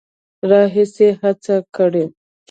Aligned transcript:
راهیسې 0.49 1.07
هڅه 1.21 1.55
کړې 1.75 2.03